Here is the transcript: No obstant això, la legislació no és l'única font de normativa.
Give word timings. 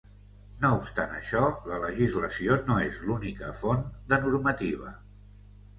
No 0.61 0.69
obstant 0.77 1.13
això, 1.17 1.43
la 1.73 1.79
legislació 1.83 2.59
no 2.71 2.81
és 2.87 2.99
l'única 3.09 3.55
font 3.61 3.87
de 4.15 4.25
normativa. 4.27 5.01